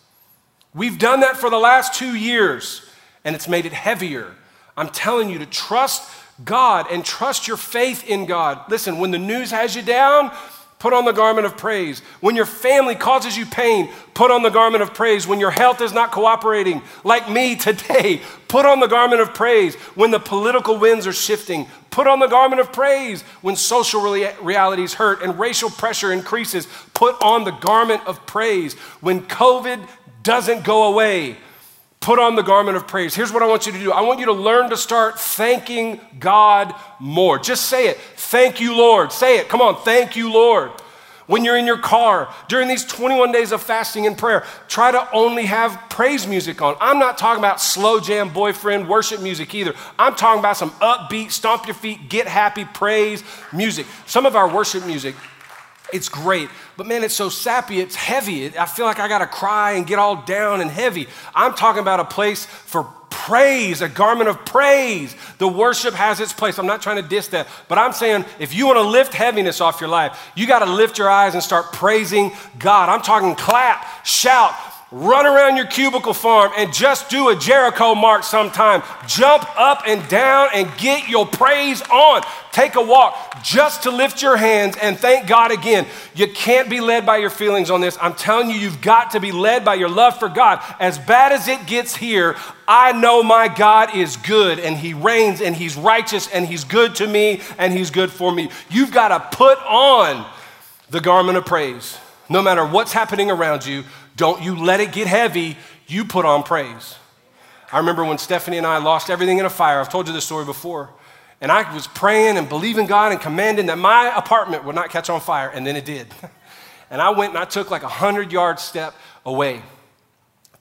[0.74, 2.90] We've done that for the last two years,
[3.26, 4.34] and it's made it heavier.
[4.78, 6.10] I'm telling you to trust
[6.46, 8.72] God and trust your faith in God.
[8.72, 10.32] Listen, when the news has you down,
[10.80, 12.02] put on the garment of praise.
[12.22, 15.26] When your family causes you pain, put on the garment of praise.
[15.26, 19.76] When your health is not cooperating, like me today, put on the garment of praise.
[19.96, 23.24] When the political winds are shifting, put on the garment of praise.
[23.42, 28.76] When social realities hurt and racial pressure increases, put on the garment of praise.
[29.02, 29.88] When COVID
[30.22, 31.38] doesn't go away,
[32.00, 33.16] Put on the garment of praise.
[33.16, 36.00] Here's what I want you to do I want you to learn to start thanking
[36.20, 37.40] God more.
[37.40, 37.98] Just say it.
[38.16, 39.12] Thank you, Lord.
[39.12, 39.50] Say it.
[39.50, 39.76] Come on.
[39.78, 40.72] Thank you, Lord.
[41.26, 45.12] When you're in your car, during these 21 days of fasting and prayer, try to
[45.12, 46.78] only have praise music on.
[46.80, 49.74] I'm not talking about slow jam boyfriend worship music either.
[50.00, 53.88] I'm talking about some upbeat, stomp your feet, get happy, praise music.
[54.06, 55.16] Some of our worship music
[55.94, 56.50] it's great.
[56.78, 58.58] But man, it's so sappy, it's heavy.
[58.58, 61.08] I feel like I got to cry and get all down and heavy.
[61.34, 65.16] I'm talking about a place for praise, a garment of praise.
[65.40, 66.60] The worship has its place.
[66.60, 69.60] I'm not trying to diss that, but I'm saying if you want to lift heaviness
[69.60, 72.90] off your life, you got to lift your eyes and start praising God.
[72.90, 74.54] I'm talking clap, shout,
[74.92, 78.82] run around your cubicle farm and just do a Jericho march sometime.
[79.06, 82.24] Jump up and down and get your praise on.
[82.54, 85.86] Take a walk just to lift your hands and thank God again.
[86.16, 87.98] You can't be led by your feelings on this.
[88.02, 90.64] I'm telling you, you've got to be led by your love for God.
[90.80, 95.42] As bad as it gets here, I know my God is good and He reigns
[95.42, 98.50] and He's righteous and He's good to me and He's good for me.
[98.70, 100.26] You've got to put on
[100.90, 101.98] the garment of praise.
[102.30, 103.84] No matter what's happening around you,
[104.18, 105.56] don't you let it get heavy.
[105.88, 106.96] You put on praise.
[107.72, 109.80] I remember when Stephanie and I lost everything in a fire.
[109.80, 110.90] I've told you this story before.
[111.40, 115.10] And I was praying and believing God and commanding that my apartment would not catch
[115.10, 116.08] on fire, and then it did.
[116.90, 119.62] and I went and I took like a 100 yard step away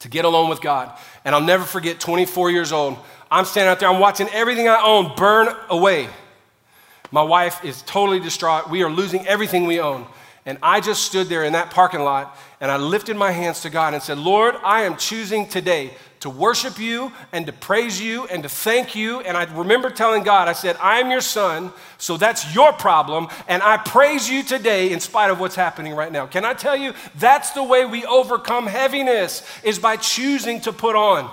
[0.01, 0.97] to get alone with God.
[1.25, 2.99] And I'll never forget 24 years old.
[3.31, 6.09] I'm standing out there, I'm watching everything I own burn away.
[7.11, 8.69] My wife is totally distraught.
[8.69, 10.07] We are losing everything we own.
[10.46, 13.70] And I just stood there in that parking lot and I lifted my hands to
[13.70, 18.26] God and said, Lord, I am choosing today to worship you and to praise you
[18.28, 19.20] and to thank you.
[19.20, 23.28] And I remember telling God, I said, I am your son, so that's your problem.
[23.48, 26.26] And I praise you today in spite of what's happening right now.
[26.26, 30.96] Can I tell you, that's the way we overcome heaviness, is by choosing to put
[30.96, 31.30] on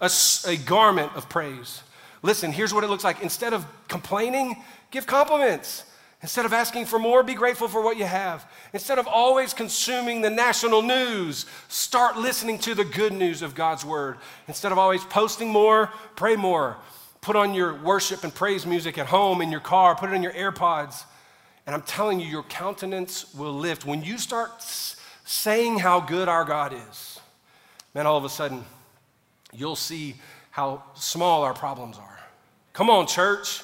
[0.00, 0.10] a,
[0.46, 1.82] a garment of praise.
[2.22, 3.22] Listen, here's what it looks like.
[3.22, 5.84] Instead of complaining, give compliments.
[6.26, 8.50] Instead of asking for more, be grateful for what you have.
[8.72, 13.84] Instead of always consuming the national news, start listening to the good news of God's
[13.84, 14.16] word.
[14.48, 16.78] Instead of always posting more, pray more.
[17.20, 20.22] Put on your worship and praise music at home, in your car, put it in
[20.24, 21.04] your AirPods.
[21.64, 23.86] And I'm telling you, your countenance will lift.
[23.86, 24.50] When you start
[25.24, 27.20] saying how good our God is,
[27.94, 28.64] man, all of a sudden,
[29.52, 30.16] you'll see
[30.50, 32.18] how small our problems are.
[32.72, 33.62] Come on, church.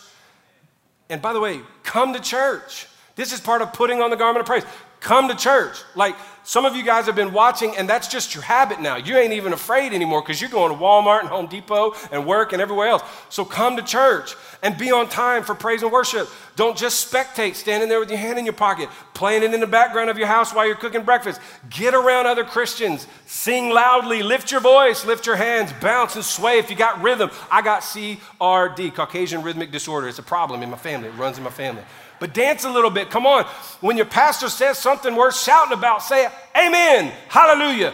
[1.13, 2.89] And by the way, come to church.
[3.17, 4.65] This is part of putting on the garment of praise.
[5.03, 5.83] Come to church.
[5.97, 8.97] Like some of you guys have been watching, and that's just your habit now.
[8.97, 12.53] You ain't even afraid anymore because you're going to Walmart and Home Depot and work
[12.53, 13.03] and everywhere else.
[13.29, 16.29] So come to church and be on time for praise and worship.
[16.55, 19.67] Don't just spectate, standing there with your hand in your pocket, playing it in the
[19.67, 21.41] background of your house while you're cooking breakfast.
[21.69, 23.09] Get around other Christians.
[23.27, 24.23] Sing loudly.
[24.23, 25.05] Lift your voice.
[25.05, 25.73] Lift your hands.
[25.81, 27.31] Bounce and sway if you got rhythm.
[27.51, 30.07] I got CRD, Caucasian Rhythmic Disorder.
[30.07, 31.09] It's a problem in my family.
[31.09, 31.83] It runs in my family
[32.23, 33.11] but dance a little bit.
[33.11, 33.45] Come on.
[33.81, 37.93] When your pastor says something worth shouting about, say, Amen, Hallelujah.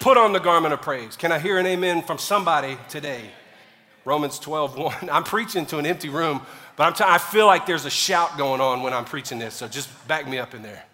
[0.00, 1.16] Put on the garment of praise.
[1.16, 3.30] Can I hear an amen from somebody today?
[4.06, 5.10] Romans 12, 1.
[5.12, 6.40] I'm preaching to an empty room,
[6.76, 9.52] but I'm t- I feel like there's a shout going on when I'm preaching this,
[9.52, 10.86] so just back me up in there.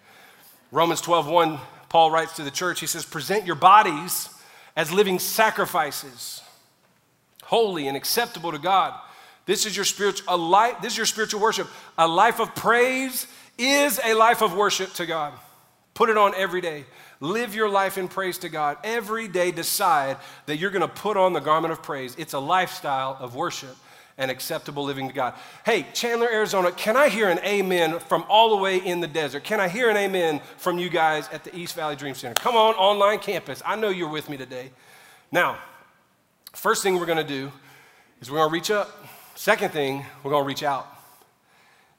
[0.69, 1.57] Romans 12, 1,
[1.87, 4.27] Paul writes to the church, he says, Present your bodies
[4.75, 6.41] as living sacrifices,
[7.45, 8.99] holy and acceptable to God.
[9.45, 11.67] This is your spiritual a life, this is your spiritual worship.
[11.97, 13.27] A life of praise
[13.57, 15.33] is a life of worship to God.
[15.93, 16.85] Put it on every day.
[17.21, 18.77] Live your life in praise to God.
[18.83, 22.15] Every day decide that you're going to put on the garment of praise.
[22.17, 23.75] It's a lifestyle of worship
[24.17, 25.33] and acceptable living to God.
[25.65, 29.43] Hey, Chandler, Arizona, can I hear an amen from all the way in the desert?
[29.43, 32.35] Can I hear an amen from you guys at the East Valley Dream Center?
[32.35, 33.61] Come on, online campus.
[33.65, 34.71] I know you're with me today.
[35.31, 35.57] Now,
[36.53, 37.51] first thing we're going to do
[38.21, 39.04] is we're going to reach up.
[39.37, 40.87] Second thing, we're going to reach out.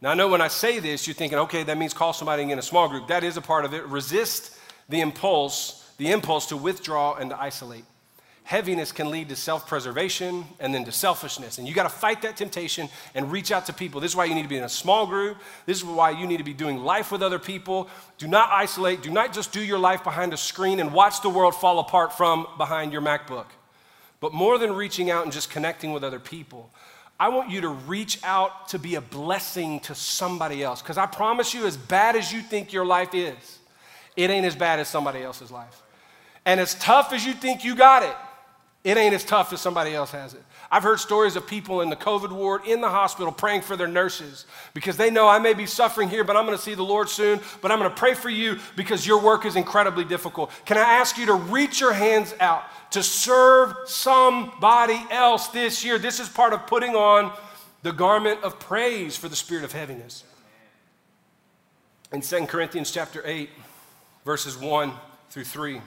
[0.00, 2.58] Now, I know when I say this, you're thinking, okay, that means call somebody in
[2.58, 3.08] a small group.
[3.08, 3.84] That is a part of it.
[3.84, 4.56] Resist
[4.88, 7.84] the impulse, the impulse to withdraw and to isolate.
[8.44, 11.58] Heaviness can lead to self preservation and then to selfishness.
[11.58, 14.00] And you got to fight that temptation and reach out to people.
[14.00, 15.36] This is why you need to be in a small group.
[15.66, 17.90] This is why you need to be doing life with other people.
[18.16, 19.02] Do not isolate.
[19.02, 22.16] Do not just do your life behind a screen and watch the world fall apart
[22.16, 23.46] from behind your MacBook.
[24.20, 26.70] But more than reaching out and just connecting with other people,
[27.18, 30.82] I want you to reach out to be a blessing to somebody else.
[30.82, 33.58] Because I promise you, as bad as you think your life is,
[34.16, 35.82] it ain't as bad as somebody else's life.
[36.44, 38.16] And as tough as you think you got it,
[38.84, 40.42] it ain't as tough as somebody else has it.
[40.70, 43.86] I've heard stories of people in the COVID ward in the hospital praying for their
[43.86, 46.82] nurses because they know I may be suffering here, but I'm going to see the
[46.82, 47.40] Lord soon.
[47.62, 50.50] But I'm going to pray for you because your work is incredibly difficult.
[50.64, 55.98] Can I ask you to reach your hands out to serve somebody else this year?
[55.98, 57.32] This is part of putting on
[57.82, 60.24] the garment of praise for the spirit of heaviness.
[62.12, 63.50] In 2 Corinthians chapter 8,
[64.24, 64.92] verses 1
[65.30, 65.80] through 3,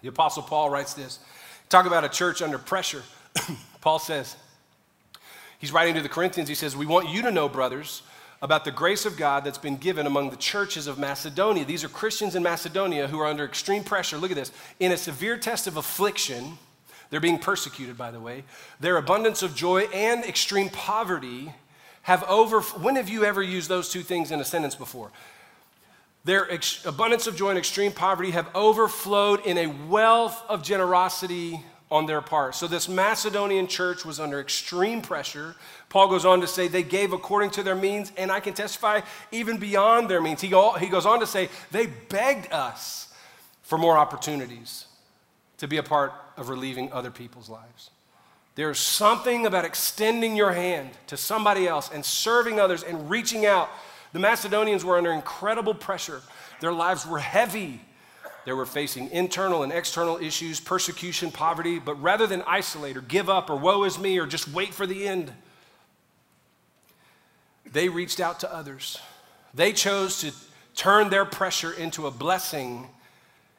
[0.00, 1.18] the Apostle Paul writes this.
[1.68, 3.02] Talk about a church under pressure.
[3.80, 4.36] Paul says,
[5.58, 8.02] he's writing to the Corinthians, he says, We want you to know, brothers,
[8.42, 11.64] about the grace of God that's been given among the churches of Macedonia.
[11.64, 14.16] These are Christians in Macedonia who are under extreme pressure.
[14.16, 14.52] Look at this.
[14.78, 16.58] In a severe test of affliction,
[17.10, 18.44] they're being persecuted, by the way,
[18.78, 21.52] their abundance of joy and extreme poverty
[22.02, 22.60] have over.
[22.60, 25.10] When have you ever used those two things in a sentence before?
[26.24, 31.62] Their ex- abundance of joy and extreme poverty have overflowed in a wealth of generosity
[31.90, 32.54] on their part.
[32.54, 35.56] So, this Macedonian church was under extreme pressure.
[35.88, 39.00] Paul goes on to say they gave according to their means, and I can testify
[39.32, 40.40] even beyond their means.
[40.40, 43.12] He, go, he goes on to say they begged us
[43.62, 44.86] for more opportunities
[45.58, 47.90] to be a part of relieving other people's lives.
[48.54, 53.68] There's something about extending your hand to somebody else and serving others and reaching out.
[54.12, 56.22] The Macedonians were under incredible pressure,
[56.60, 57.80] their lives were heavy.
[58.44, 63.28] They were facing internal and external issues, persecution, poverty, but rather than isolate or give
[63.28, 65.32] up or woe is me or just wait for the end,
[67.70, 68.98] they reached out to others.
[69.52, 70.32] They chose to
[70.74, 72.88] turn their pressure into a blessing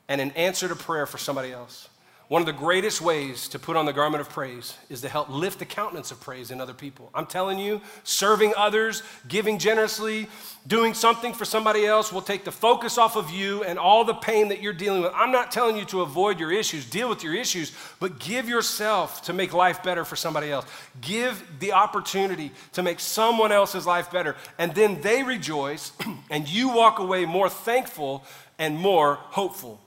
[0.07, 1.87] and an answer to prayer for somebody else.
[2.31, 5.27] One of the greatest ways to put on the garment of praise is to help
[5.27, 7.09] lift the countenance of praise in other people.
[7.13, 10.29] I'm telling you, serving others, giving generously,
[10.65, 14.13] doing something for somebody else will take the focus off of you and all the
[14.13, 15.11] pain that you're dealing with.
[15.13, 19.23] I'm not telling you to avoid your issues, deal with your issues, but give yourself
[19.23, 20.65] to make life better for somebody else.
[21.01, 24.37] Give the opportunity to make someone else's life better.
[24.57, 25.91] And then they rejoice,
[26.29, 28.23] and you walk away more thankful
[28.57, 29.81] and more hopeful.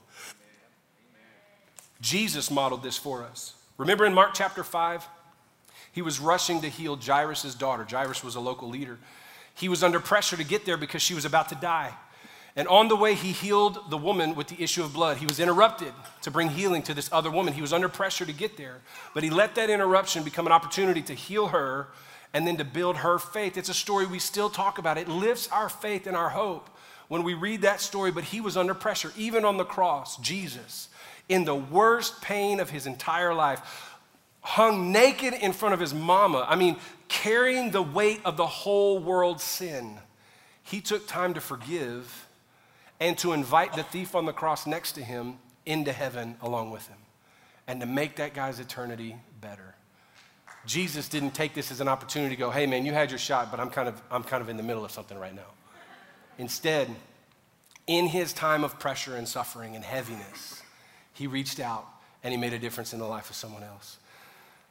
[2.05, 3.55] Jesus modeled this for us.
[3.79, 5.07] Remember in Mark chapter 5?
[5.91, 7.83] He was rushing to heal Jairus' daughter.
[7.89, 8.99] Jairus was a local leader.
[9.55, 11.95] He was under pressure to get there because she was about to die.
[12.55, 15.17] And on the way, he healed the woman with the issue of blood.
[15.17, 17.53] He was interrupted to bring healing to this other woman.
[17.53, 18.81] He was under pressure to get there,
[19.15, 21.87] but he let that interruption become an opportunity to heal her
[22.35, 23.57] and then to build her faith.
[23.57, 24.99] It's a story we still talk about.
[24.99, 26.69] It lifts our faith and our hope
[27.07, 30.89] when we read that story, but he was under pressure, even on the cross, Jesus
[31.27, 33.95] in the worst pain of his entire life,
[34.41, 36.45] hung naked in front of his mama.
[36.47, 39.97] I mean, carrying the weight of the whole world's sin.
[40.63, 42.27] He took time to forgive
[42.99, 46.87] and to invite the thief on the cross next to him into heaven along with
[46.87, 46.97] him
[47.67, 49.75] and to make that guy's eternity better.
[50.65, 53.51] Jesus didn't take this as an opportunity to go, hey man, you had your shot,
[53.51, 55.53] but I'm kind of, I'm kind of in the middle of something right now.
[56.37, 56.89] Instead,
[57.87, 60.63] in his time of pressure and suffering and heaviness,
[61.15, 61.87] he reached out
[62.23, 63.97] and he made a difference in the life of someone else.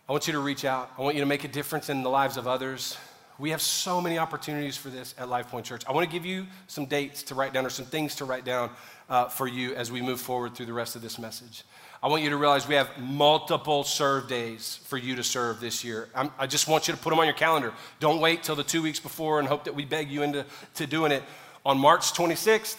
[0.08, 0.92] I want you to reach out.
[0.98, 2.96] I want you to make a difference in the lives of others.
[3.38, 5.82] We have so many opportunities for this at Life Point Church.
[5.88, 8.44] I want to give you some dates to write down or some things to write
[8.44, 8.70] down
[9.08, 11.64] uh, for you as we move forward through the rest of this message.
[12.02, 15.82] I want you to realize we have multiple serve days for you to serve this
[15.82, 16.10] year.
[16.14, 17.72] I'm, i just want you to put them on your calendar.
[17.98, 20.86] Don't wait till the two weeks before and hope that we beg you into to
[20.86, 21.22] doing it.
[21.64, 22.76] On March 26th,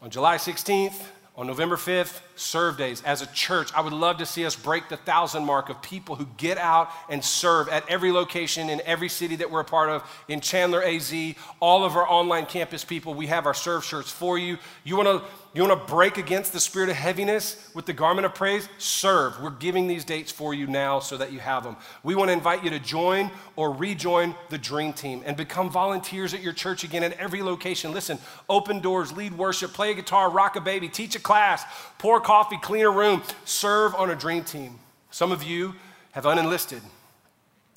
[0.00, 1.02] on July 16th,
[1.36, 3.02] on November 5th, serve days.
[3.02, 6.16] As a church, I would love to see us break the thousand mark of people
[6.16, 9.90] who get out and serve at every location in every city that we're a part
[9.90, 10.02] of.
[10.28, 11.12] In Chandler, AZ,
[11.60, 14.58] all of our online campus people, we have our serve shirts for you.
[14.84, 18.26] You want to you want to break against the spirit of heaviness with the garment
[18.26, 18.68] of praise?
[18.76, 19.40] Serve.
[19.40, 21.76] We're giving these dates for you now so that you have them.
[22.02, 26.34] We want to invite you to join or rejoin the Dream Team and become volunteers
[26.34, 27.92] at your church again at every location.
[27.92, 28.18] Listen,
[28.48, 31.64] open doors, lead worship, play a guitar, rock a baby, teach a class,
[31.98, 34.78] pour coffee, clean a room, serve on a Dream Team.
[35.10, 35.74] Some of you
[36.12, 36.80] have unenlisted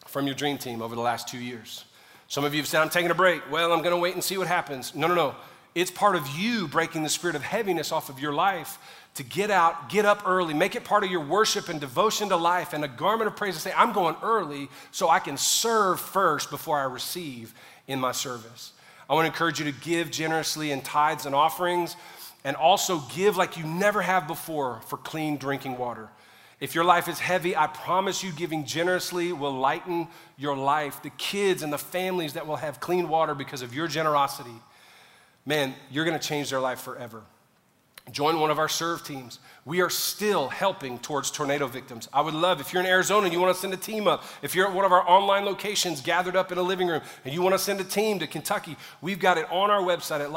[0.08, 1.86] from your Dream Team over the last two years.
[2.28, 3.42] Some of you have said, I'm taking a break.
[3.52, 4.96] Well, I'm going to wait and see what happens.
[4.96, 5.36] No, no, no.
[5.74, 8.78] It's part of you breaking the spirit of heaviness off of your life
[9.16, 12.38] to get out, get up early, make it part of your worship and devotion to
[12.38, 16.00] life and a garment of praise to say, I'm going early so I can serve
[16.00, 17.54] first before I receive
[17.88, 18.74] in my service.
[19.10, 21.98] I want to encourage you to give generously in tithes and offerings
[22.44, 26.10] and also give like you never have before for clean drinking water.
[26.60, 31.02] If your life is heavy, I promise you, giving generously will lighten your life.
[31.02, 34.62] The kids and the families that will have clean water because of your generosity
[35.46, 37.24] man, you're to change their life forever.
[38.12, 39.40] Join one of our serve teams.
[39.64, 42.10] We are still helping towards tornado victims.
[42.12, 44.24] I would love if you're in Arizona and you want to send a team up,
[44.42, 47.34] if you're at one of our online locations gathered up in a living room and
[47.34, 50.32] you want to send a team to Kentucky, we've got it on our website at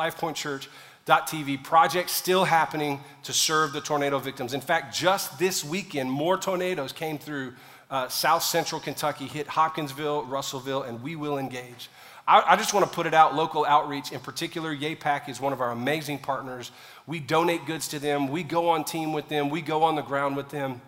[1.07, 1.62] lifepointchurch.tv.
[1.62, 4.55] Project still happening to serve the tornado victims.
[4.55, 7.55] In fact, just this weekend, more tornadoes came through
[7.90, 11.88] uh, south central Kentucky, hit Hopkinsville, Russellville, and we will engage.
[12.26, 14.11] I, I just want to put it out local outreach.
[14.11, 16.70] In particular, YAPAC is one of our amazing partners.
[17.07, 20.02] We donate goods to them, we go on team with them, we go on the
[20.02, 20.80] ground with them.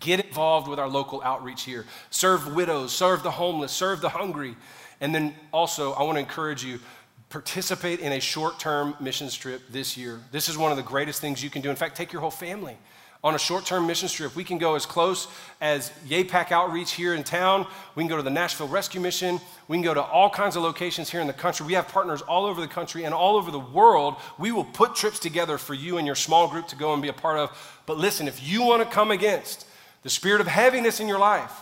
[0.00, 1.84] Get involved with our local outreach here.
[2.10, 4.56] Serve widows, serve the homeless, serve the hungry.
[5.00, 6.78] And then also, I want to encourage you
[7.30, 10.20] participate in a short term missions trip this year.
[10.32, 11.70] This is one of the greatest things you can do.
[11.70, 12.76] In fact, take your whole family
[13.24, 14.34] on a short term mission trip.
[14.36, 15.28] We can go as close
[15.60, 17.66] as YAPAC Outreach here in town.
[17.94, 19.40] We can go to the Nashville Rescue Mission.
[19.66, 21.66] We can go to all kinds of locations here in the country.
[21.66, 24.16] We have partners all over the country and all over the world.
[24.38, 27.08] We will put trips together for you and your small group to go and be
[27.08, 27.80] a part of.
[27.86, 29.66] But listen, if you want to come against
[30.02, 31.52] the spirit of heaviness in your life,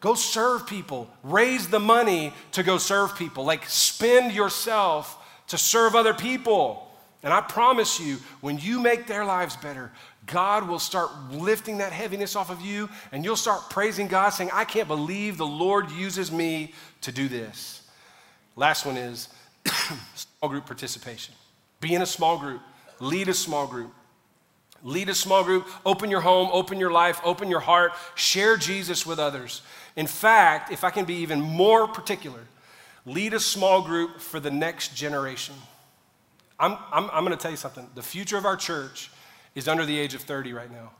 [0.00, 1.08] go serve people.
[1.22, 3.44] Raise the money to go serve people.
[3.44, 5.16] Like spend yourself
[5.48, 6.86] to serve other people.
[7.22, 9.92] And I promise you, when you make their lives better,
[10.26, 14.50] God will start lifting that heaviness off of you, and you'll start praising God, saying,
[14.52, 16.72] I can't believe the Lord uses me
[17.02, 17.82] to do this.
[18.56, 19.28] Last one is
[20.14, 21.34] small group participation.
[21.80, 22.62] Be in a small group,
[23.00, 23.92] lead a small group.
[24.82, 29.04] Lead a small group, open your home, open your life, open your heart, share Jesus
[29.04, 29.60] with others.
[30.00, 32.40] In fact, if I can be even more particular,
[33.04, 35.54] lead a small group for the next generation.
[36.58, 37.86] I'm, I'm, I'm going to tell you something.
[37.94, 39.10] The future of our church
[39.54, 40.92] is under the age of 30 right now.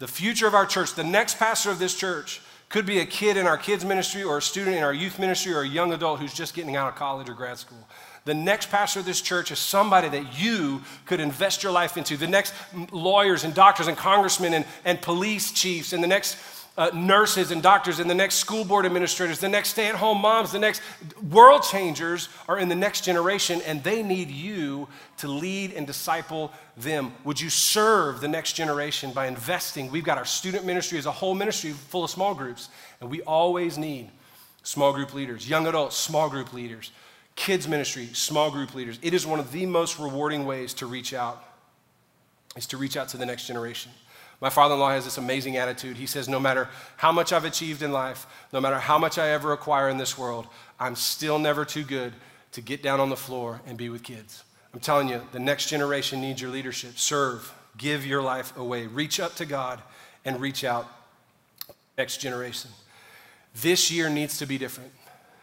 [0.00, 3.38] The future of our church, the next pastor of this church, could be a kid
[3.38, 6.20] in our kids' ministry or a student in our youth ministry or a young adult
[6.20, 7.88] who's just getting out of college or grad school.
[8.26, 12.18] The next pastor of this church is somebody that you could invest your life into.
[12.18, 12.52] The next
[12.92, 16.36] lawyers and doctors and congressmen and, and police chiefs and the next
[16.78, 20.20] uh, nurses and doctors and the next school board administrators, the next stay at home
[20.20, 20.80] moms, the next
[21.30, 26.50] world changers are in the next generation, and they need you to lead and disciple
[26.76, 27.12] them.
[27.24, 29.90] Would you serve the next generation by investing?
[29.90, 32.70] We've got our student ministry as a whole ministry full of small groups,
[33.00, 34.10] and we always need
[34.62, 36.90] small group leaders, young adults, small group leaders,
[37.36, 38.98] kids ministry, small group leaders.
[39.02, 41.44] It is one of the most rewarding ways to reach out,
[42.56, 43.92] is to reach out to the next generation.
[44.42, 45.96] My father in law has this amazing attitude.
[45.96, 49.28] He says, No matter how much I've achieved in life, no matter how much I
[49.28, 50.48] ever acquire in this world,
[50.80, 52.12] I'm still never too good
[52.50, 54.42] to get down on the floor and be with kids.
[54.74, 56.98] I'm telling you, the next generation needs your leadership.
[56.98, 59.80] Serve, give your life away, reach up to God
[60.24, 60.88] and reach out
[61.96, 62.72] next generation.
[63.54, 64.90] This year needs to be different.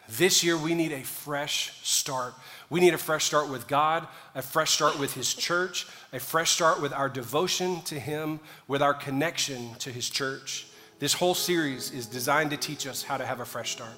[0.09, 2.33] This year, we need a fresh start.
[2.69, 6.51] We need a fresh start with God, a fresh start with His church, a fresh
[6.51, 10.67] start with our devotion to Him, with our connection to His church.
[10.99, 13.93] This whole series is designed to teach us how to have a fresh start.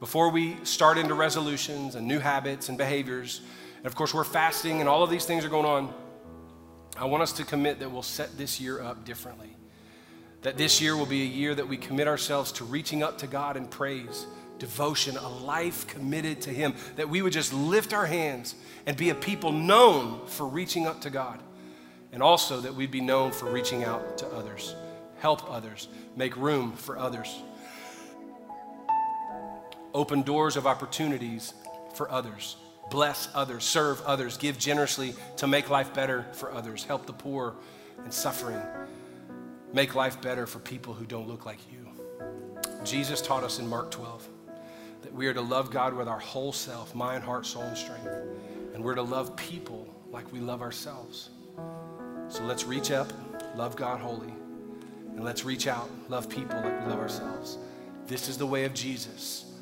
[0.00, 3.42] Before we start into resolutions and new habits and behaviors,
[3.78, 5.92] and of course, we're fasting and all of these things are going on,
[6.96, 9.54] I want us to commit that we'll set this year up differently.
[10.42, 13.26] That this year will be a year that we commit ourselves to reaching up to
[13.26, 14.26] God in praise
[14.58, 18.54] devotion, a life committed to Him, that we would just lift our hands
[18.86, 21.40] and be a people known for reaching up to God,
[22.12, 24.74] and also that we'd be known for reaching out to others,
[25.18, 27.42] help others, make room for others,
[29.94, 31.54] open doors of opportunities
[31.94, 32.56] for others,
[32.90, 37.54] bless others, serve others, give generously to make life better for others, help the poor
[38.04, 38.60] and suffering,
[39.72, 41.78] make life better for people who don't look like you.
[42.84, 44.37] Jesus taught us in Mark 12 that
[45.18, 48.06] we are to love God with our whole self, mind, heart, soul, and strength.
[48.72, 51.30] And we're to love people like we love ourselves.
[52.28, 53.12] So let's reach up,
[53.56, 54.32] love God wholly,
[55.16, 57.58] and let's reach out, love people like we love ourselves.
[58.06, 59.52] This is the way of Jesus.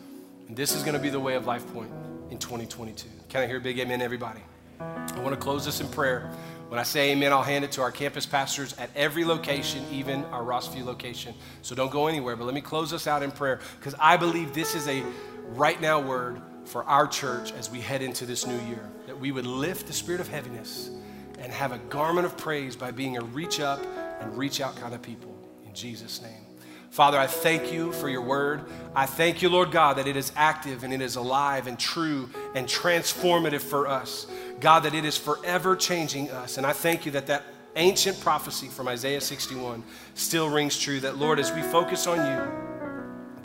[0.46, 1.90] And this is going to be the way of Life Point
[2.30, 3.08] in 2022.
[3.30, 4.42] Can I hear a big amen, everybody?
[4.78, 6.30] I want to close this in prayer.
[6.68, 10.24] When I say amen, I'll hand it to our campus pastors at every location, even
[10.26, 11.32] our Rossview location.
[11.62, 14.52] So don't go anywhere, but let me close us out in prayer because I believe
[14.52, 15.02] this is a
[15.48, 18.88] right now word for our church as we head into this new year.
[19.06, 20.90] That we would lift the spirit of heaviness
[21.38, 23.84] and have a garment of praise by being a reach up
[24.20, 25.34] and reach out kind of people.
[25.66, 26.46] In Jesus' name.
[26.90, 28.64] Father, I thank you for your word.
[28.94, 32.30] I thank you, Lord God, that it is active and it is alive and true
[32.54, 34.26] and transformative for us.
[34.60, 36.56] God, that it is forever changing us.
[36.56, 37.44] And I thank you that that
[37.76, 39.84] ancient prophecy from Isaiah 61
[40.14, 40.98] still rings true.
[41.00, 42.75] That, Lord, as we focus on you,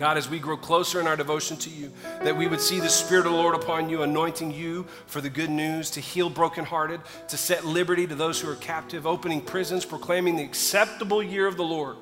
[0.02, 1.92] God, as we grow closer in our devotion to you,
[2.24, 5.30] that we would see the Spirit of the Lord upon you, anointing you for the
[5.30, 9.86] good news, to heal brokenhearted, to set liberty to those who are captive, opening prisons,
[9.86, 11.98] proclaiming the acceptable year of the Lord,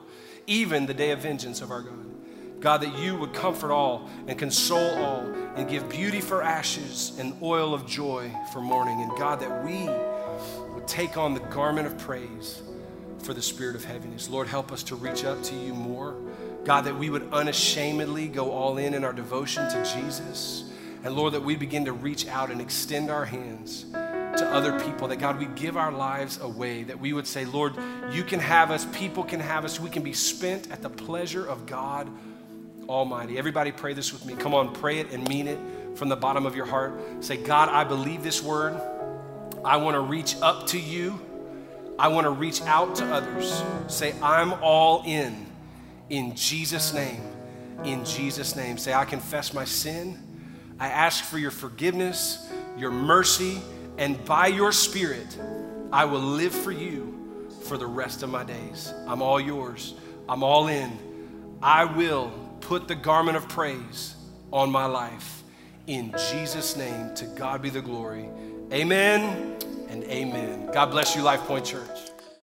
[0.47, 2.61] even the day of vengeance of our God.
[2.61, 5.25] God, that you would comfort all and console all
[5.57, 9.01] and give beauty for ashes and oil of joy for mourning.
[9.01, 9.89] And God, that we
[10.73, 12.61] would take on the garment of praise
[13.23, 14.29] for the spirit of heaviness.
[14.29, 16.15] Lord, help us to reach up to you more.
[16.69, 20.71] God, that we would unashamedly go all in in our devotion to Jesus.
[21.03, 25.07] And Lord, that we begin to reach out and extend our hands to other people,
[25.07, 27.73] that God, we give our lives away, that we would say, Lord,
[28.11, 31.43] you can have us, people can have us, we can be spent at the pleasure
[31.43, 32.07] of God
[32.87, 33.39] Almighty.
[33.39, 34.35] Everybody pray this with me.
[34.35, 35.57] Come on, pray it and mean it
[35.95, 37.01] from the bottom of your heart.
[37.21, 38.79] Say, God, I believe this word.
[39.65, 41.19] I want to reach up to you.
[41.97, 43.63] I want to reach out to others.
[43.87, 45.48] Say, I'm all in.
[46.09, 47.21] In Jesus' name.
[47.83, 48.77] In Jesus' name.
[48.77, 50.17] Say, I confess my sin.
[50.79, 53.61] I ask for your forgiveness, your mercy,
[53.97, 55.37] and by your Spirit,
[55.91, 58.93] I will live for you for the rest of my days.
[59.07, 59.93] I'm all yours.
[60.27, 60.97] I'm all in.
[61.61, 62.31] I will
[62.61, 64.15] put the garment of praise
[64.51, 65.43] on my life.
[65.87, 68.29] In Jesus' name, to God be the glory.
[68.71, 69.57] Amen
[69.89, 70.69] and amen.
[70.71, 72.08] God bless you, Life Point Church.